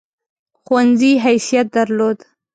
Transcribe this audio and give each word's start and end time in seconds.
ښوونځي 0.63 1.11
حیثیت 1.23 1.67
درلود. 1.75 2.17